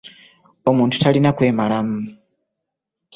[0.69, 1.99] Omuntu talina kwemalamu.